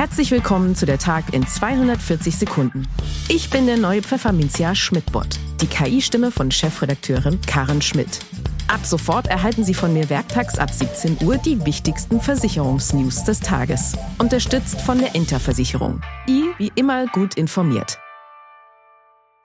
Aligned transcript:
Herzlich 0.00 0.30
willkommen 0.30 0.74
zu 0.74 0.86
der 0.86 0.96
Tag 0.96 1.34
in 1.34 1.46
240 1.46 2.34
Sekunden. 2.34 2.88
Ich 3.28 3.50
bin 3.50 3.66
der 3.66 3.76
neue 3.76 4.00
Pfefferminzia 4.00 4.74
Schmidt-Bot, 4.74 5.38
die 5.60 5.66
KI-Stimme 5.66 6.30
von 6.30 6.50
Chefredakteurin 6.50 7.38
Karen 7.42 7.82
Schmidt. 7.82 8.20
Ab 8.66 8.80
sofort 8.86 9.26
erhalten 9.26 9.62
Sie 9.62 9.74
von 9.74 9.92
mir 9.92 10.08
werktags 10.08 10.58
ab 10.58 10.70
17 10.70 11.18
Uhr 11.22 11.36
die 11.36 11.66
wichtigsten 11.66 12.18
Versicherungsnews 12.18 13.24
des 13.24 13.40
Tages. 13.40 13.94
Unterstützt 14.18 14.80
von 14.80 14.98
der 14.98 15.14
Interversicherung. 15.14 16.00
I 16.26 16.44
wie 16.56 16.72
immer 16.76 17.06
gut 17.08 17.34
informiert. 17.34 17.98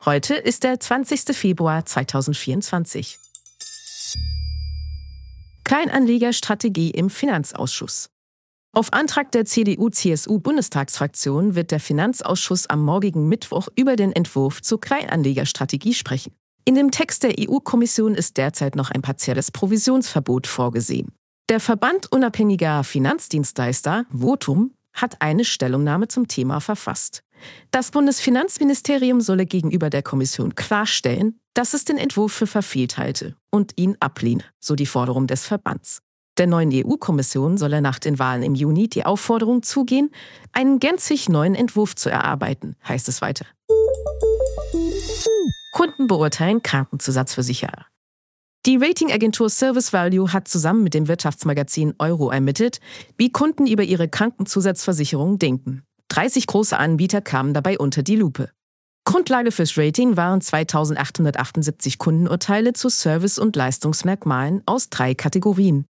Heute 0.05 0.35
ist 0.35 0.63
der 0.63 0.79
20. 0.79 1.35
Februar 1.35 1.85
2024. 1.85 3.19
Kleinanlegerstrategie 5.65 6.91
im 6.91 7.09
Finanzausschuss. 7.09 8.09
Auf 8.75 8.91
Antrag 8.91 9.31
der 9.31 9.45
CDU-CSU-Bundestagsfraktion 9.45 11.55
wird 11.55 11.71
der 11.71 11.79
Finanzausschuss 11.79 12.67
am 12.67 12.83
morgigen 12.83 13.29
Mittwoch 13.29 13.69
über 13.77 13.95
den 13.95 14.11
Entwurf 14.11 14.61
zur 14.61 14.81
Kleinanlegerstrategie 14.81 15.93
sprechen. 15.93 16.33
In 16.65 16.75
dem 16.75 16.91
Text 16.91 17.23
der 17.23 17.35
EU-Kommission 17.39 18.15
ist 18.15 18.35
derzeit 18.35 18.75
noch 18.75 18.91
ein 18.91 19.01
partielles 19.01 19.51
Provisionsverbot 19.51 20.45
vorgesehen. 20.45 21.13
Der 21.47 21.61
Verband 21.61 22.11
unabhängiger 22.11 22.83
Finanzdienstleister, 22.83 24.07
Votum, 24.11 24.73
hat 24.91 25.21
eine 25.21 25.45
Stellungnahme 25.45 26.09
zum 26.09 26.27
Thema 26.27 26.59
verfasst. 26.59 27.23
Das 27.71 27.91
Bundesfinanzministerium 27.91 29.21
solle 29.21 29.45
gegenüber 29.45 29.89
der 29.89 30.03
Kommission 30.03 30.53
klarstellen, 30.53 31.39
dass 31.53 31.73
es 31.73 31.85
den 31.85 31.97
Entwurf 31.97 32.33
für 32.33 32.47
verfehlt 32.47 32.97
halte 32.97 33.37
und 33.51 33.71
ihn 33.77 33.95
ablehne, 34.01 34.43
so 34.59 34.75
die 34.75 34.85
Forderung 34.85 35.27
des 35.27 35.45
Verbands. 35.45 36.01
Der 36.37 36.47
neuen 36.47 36.69
EU-Kommission 36.73 37.57
soll 37.57 37.73
er 37.73 37.81
nach 37.81 37.99
den 37.99 38.19
Wahlen 38.19 38.43
im 38.43 38.55
Juni 38.55 38.89
die 38.89 39.05
Aufforderung 39.05 39.63
zugehen, 39.63 40.11
einen 40.51 40.79
gänzlich 40.79 41.29
neuen 41.29 41.55
Entwurf 41.55 41.95
zu 41.95 42.09
erarbeiten, 42.09 42.75
heißt 42.87 43.07
es 43.07 43.21
weiter. 43.21 43.45
Kunden 45.71 46.07
beurteilen 46.07 46.61
Krankenzusatzversicherer. 46.61 47.85
Die 48.65 48.77
Ratingagentur 48.77 49.49
Service 49.49 49.93
Value 49.93 50.33
hat 50.33 50.47
zusammen 50.47 50.83
mit 50.83 50.93
dem 50.93 51.07
Wirtschaftsmagazin 51.07 51.93
Euro 51.99 52.31
ermittelt, 52.31 52.79
wie 53.17 53.31
Kunden 53.31 53.67
über 53.67 53.83
ihre 53.83 54.09
Krankenzusatzversicherung 54.09 55.37
denken. 55.37 55.83
30 56.09 56.47
große 56.47 56.77
Anbieter 56.77 57.21
kamen 57.21 57.53
dabei 57.53 57.77
unter 57.77 58.03
die 58.03 58.15
Lupe. 58.15 58.49
Grundlage 59.05 59.51
fürs 59.51 59.77
Rating 59.77 60.17
waren 60.17 60.41
2878 60.41 61.99
Kundenurteile 61.99 62.73
zu 62.73 62.89
Service- 62.89 63.37
und 63.37 63.55
Leistungsmerkmalen 63.55 64.63
aus 64.65 64.89
drei 64.89 65.13
Kategorien. 65.13 65.85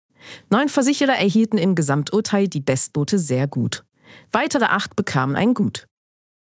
Neun 0.50 0.68
Versicherer 0.68 1.16
erhielten 1.16 1.58
im 1.58 1.74
Gesamturteil 1.74 2.48
die 2.48 2.60
Bestnote 2.60 3.18
sehr 3.18 3.46
gut. 3.46 3.84
Weitere 4.30 4.66
acht 4.66 4.96
bekamen 4.96 5.36
ein 5.36 5.54
Gut. 5.54 5.86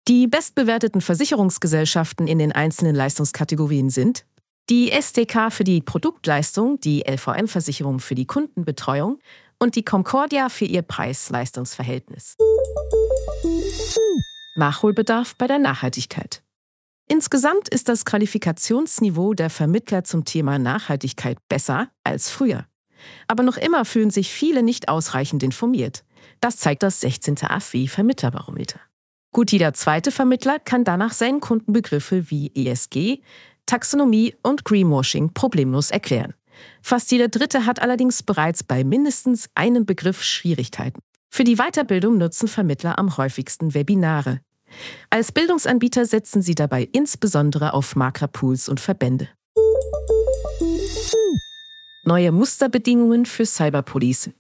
Die 0.08 0.28
bestbewerteten 0.28 1.02
Versicherungsgesellschaften 1.02 2.28
in 2.28 2.40
den 2.40 2.52
einzelnen 2.52 2.96
Leistungskategorien 2.96 3.90
sind 3.90 4.26
die 4.70 4.92
SDK 4.92 5.50
für 5.50 5.64
die 5.64 5.82
Produktleistung, 5.82 6.80
die 6.82 7.04
LVM-Versicherung 7.08 8.00
für 8.00 8.16
die 8.16 8.26
Kundenbetreuung 8.26 9.20
und 9.60 9.76
die 9.76 9.84
Concordia 9.84 10.50
für 10.50 10.66
ihr 10.66 10.82
Preis-Leistungsverhältnis. 10.82 12.36
Nachholbedarf 14.58 15.36
bei 15.38 15.48
der 15.48 15.60
Nachhaltigkeit. 15.60 16.44
Insgesamt 17.08 17.70
ist 17.70 17.88
das 17.88 18.04
Qualifikationsniveau 18.04 19.34
der 19.34 19.50
Vermittler 19.50 20.04
zum 20.04 20.26
Thema 20.26 20.60
Nachhaltigkeit 20.60 21.38
besser 21.48 21.90
als 22.04 22.30
früher. 22.30 22.66
Aber 23.28 23.44
noch 23.44 23.58
immer 23.58 23.86
fühlen 23.86 24.10
sich 24.10 24.32
viele 24.32 24.64
nicht 24.64 24.90
ausreichend 24.90 25.44
informiert. 25.44 26.04
Das 26.42 26.58
zeigt 26.58 26.84
das 26.84 27.00
16. 27.02 27.38
AFW 27.44 27.88
Vermittlerbarometer. 27.88 28.80
Gut 29.34 29.52
jeder 29.52 29.74
zweite 29.74 30.12
Vermittler 30.12 30.60
kann 30.60 30.84
danach 30.84 31.14
seinen 31.14 31.42
Kundenbegriffe 31.42 32.30
wie 32.30 32.52
ESG, 32.56 33.20
Taxonomie 33.66 34.36
und 34.44 34.66
Greenwashing 34.66 35.34
problemlos 35.34 35.92
erklären. 35.92 36.34
Fast 36.82 37.12
jeder 37.12 37.28
Dritte 37.28 37.66
hat 37.66 37.82
allerdings 37.82 38.24
bereits 38.24 38.64
bei 38.64 38.84
mindestens 38.84 39.50
einem 39.54 39.86
Begriff 39.86 40.24
Schwierigkeiten. 40.24 41.00
Für 41.30 41.44
die 41.44 41.58
Weiterbildung 41.58 42.18
nutzen 42.18 42.48
Vermittler 42.48 42.98
am 42.98 43.18
häufigsten 43.18 43.74
Webinare. 43.74 44.40
Als 45.10 45.32
Bildungsanbieter 45.32 46.06
setzen 46.06 46.42
sie 46.42 46.56
dabei 46.56 46.88
insbesondere 46.92 47.74
auf 47.74 47.96
Maklerpools 47.96 48.70
und 48.70 48.80
Verbände. 48.80 49.30
Neue 52.08 52.32
Musterbedingungen 52.32 53.26
für 53.26 53.46
Cyberpolicen. 53.46 54.34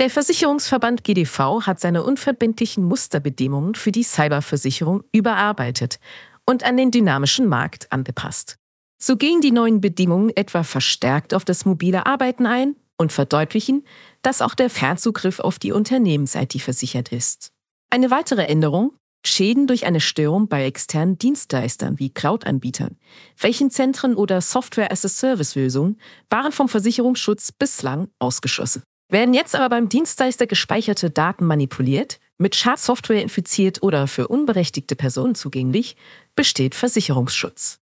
Der 0.00 0.10
Versicherungsverband 0.10 1.04
GDV 1.04 1.62
hat 1.64 1.78
seine 1.78 2.02
unverbindlichen 2.02 2.82
Musterbedingungen 2.82 3.76
für 3.76 3.92
die 3.92 4.02
Cyberversicherung 4.02 5.04
überarbeitet 5.12 6.00
und 6.46 6.64
an 6.64 6.76
den 6.76 6.90
dynamischen 6.90 7.46
Markt 7.46 7.92
angepasst. 7.92 8.58
So 9.00 9.16
gehen 9.16 9.40
die 9.40 9.52
neuen 9.52 9.80
Bedingungen 9.80 10.30
etwa 10.34 10.64
verstärkt 10.64 11.32
auf 11.32 11.44
das 11.44 11.64
mobile 11.64 12.06
Arbeiten 12.06 12.44
ein 12.44 12.74
und 12.98 13.12
verdeutlichen, 13.12 13.84
dass 14.22 14.42
auch 14.42 14.56
der 14.56 14.68
Fernzugriff 14.68 15.38
auf 15.38 15.60
die 15.60 15.70
Unternehmens-IT 15.70 16.60
versichert 16.60 17.12
ist. 17.12 17.52
Eine 17.88 18.10
weitere 18.10 18.46
Änderung, 18.46 18.94
Schäden 19.26 19.66
durch 19.66 19.86
eine 19.86 20.00
Störung 20.00 20.48
bei 20.48 20.64
externen 20.64 21.18
Dienstleistern 21.18 21.98
wie 21.98 22.10
Cloud-Anbietern, 22.10 22.96
Rechenzentren 23.42 24.14
oder 24.14 24.40
Software-as-a-Service-Lösungen 24.40 26.00
waren 26.30 26.52
vom 26.52 26.68
Versicherungsschutz 26.68 27.52
bislang 27.52 28.08
ausgeschlossen. 28.18 28.82
Werden 29.08 29.34
jetzt 29.34 29.54
aber 29.54 29.68
beim 29.68 29.88
Dienstleister 29.88 30.46
gespeicherte 30.46 31.10
Daten 31.10 31.44
manipuliert, 31.44 32.18
mit 32.38 32.54
Schadsoftware 32.56 33.22
infiziert 33.22 33.82
oder 33.82 34.06
für 34.08 34.28
unberechtigte 34.28 34.96
Personen 34.96 35.34
zugänglich, 35.34 35.96
besteht 36.34 36.74
Versicherungsschutz. 36.74 37.78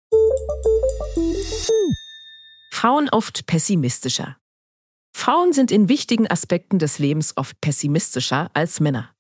Frauen 2.73 3.09
oft 3.11 3.47
pessimistischer. 3.47 4.37
Frauen 5.17 5.53
sind 5.53 5.71
in 5.71 5.89
wichtigen 5.89 6.27
Aspekten 6.27 6.79
des 6.79 6.99
Lebens 6.99 7.37
oft 7.37 7.61
pessimistischer 7.61 8.51
als 8.55 8.81
Männer. 8.81 9.15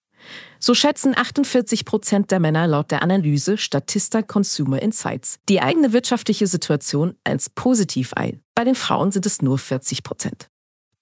So 0.58 0.74
schätzen 0.74 1.16
48 1.16 1.84
Prozent 1.84 2.30
der 2.30 2.40
Männer 2.40 2.66
laut 2.66 2.90
der 2.90 3.02
Analyse 3.02 3.58
Statista 3.58 4.22
Consumer 4.22 4.80
Insights 4.80 5.38
die 5.48 5.60
eigene 5.60 5.92
wirtschaftliche 5.92 6.46
Situation 6.46 7.16
als 7.24 7.50
positiv 7.50 8.12
ein. 8.14 8.42
Bei 8.54 8.64
den 8.64 8.74
Frauen 8.74 9.10
sind 9.10 9.26
es 9.26 9.42
nur 9.42 9.58
40 9.58 10.02
Prozent. 10.02 10.48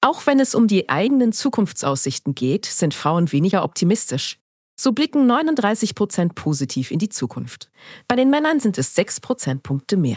Auch 0.01 0.27
wenn 0.27 0.41
es 0.41 0.55
um 0.55 0.67
die 0.67 0.89
eigenen 0.89 1.33
Zukunftsaussichten 1.33 2.35
geht, 2.35 2.65
sind 2.65 2.95
Frauen 2.95 3.33
weniger 3.33 3.65
optimistisch. 3.65 4.39
So 4.79 4.93
blicken 4.93 5.27
39 5.27 5.95
Prozent 5.95 6.35
positiv 6.35 6.91
in 6.91 6.99
die 6.99 7.11
Zukunft. 7.11 7.71
Bei 8.09 8.17
den 8.17 8.31
Männern 8.31 8.61
sind 8.61 8.79
es 8.79 8.95
6 8.95 9.21
Prozentpunkte 9.21 9.99
mehr. 9.99 10.17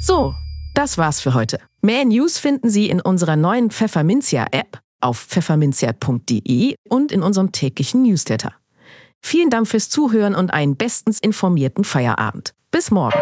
So, 0.00 0.34
das 0.74 0.98
war's 0.98 1.20
für 1.20 1.34
heute. 1.34 1.60
Mehr 1.80 2.04
News 2.04 2.38
finden 2.38 2.68
Sie 2.68 2.90
in 2.90 3.00
unserer 3.00 3.36
neuen 3.36 3.70
Pfefferminzia-App 3.70 4.80
auf 5.04 5.18
pfefferminzia.de 5.18 6.74
und 6.88 7.12
in 7.12 7.22
unserem 7.22 7.52
täglichen 7.52 8.02
Newsletter. 8.02 8.52
Vielen 9.20 9.50
Dank 9.50 9.68
fürs 9.68 9.88
Zuhören 9.88 10.34
und 10.34 10.52
einen 10.52 10.76
bestens 10.76 11.18
informierten 11.18 11.84
Feierabend. 11.84 12.54
Bis 12.70 12.90
morgen. 12.90 13.18